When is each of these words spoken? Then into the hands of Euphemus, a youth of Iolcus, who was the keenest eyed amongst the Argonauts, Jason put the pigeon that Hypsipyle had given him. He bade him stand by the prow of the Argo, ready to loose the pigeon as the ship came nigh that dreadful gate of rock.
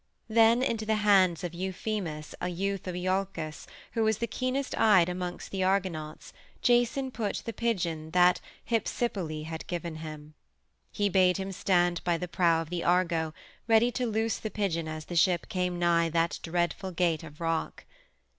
Then 0.29 0.63
into 0.63 0.83
the 0.83 0.95
hands 1.05 1.43
of 1.43 1.53
Euphemus, 1.53 2.33
a 2.41 2.47
youth 2.47 2.87
of 2.87 2.95
Iolcus, 2.95 3.67
who 3.91 4.03
was 4.03 4.17
the 4.17 4.25
keenest 4.25 4.75
eyed 4.75 5.07
amongst 5.07 5.51
the 5.51 5.63
Argonauts, 5.63 6.33
Jason 6.63 7.11
put 7.11 7.43
the 7.45 7.53
pigeon 7.53 8.09
that 8.09 8.41
Hypsipyle 8.67 9.43
had 9.45 9.67
given 9.67 9.97
him. 9.97 10.33
He 10.91 11.07
bade 11.07 11.37
him 11.37 11.51
stand 11.51 12.03
by 12.03 12.17
the 12.17 12.27
prow 12.27 12.63
of 12.63 12.71
the 12.71 12.83
Argo, 12.83 13.35
ready 13.67 13.91
to 13.91 14.07
loose 14.07 14.37
the 14.39 14.49
pigeon 14.49 14.87
as 14.87 15.05
the 15.05 15.15
ship 15.15 15.47
came 15.49 15.77
nigh 15.77 16.09
that 16.09 16.39
dreadful 16.41 16.89
gate 16.91 17.21
of 17.21 17.39
rock. 17.39 17.85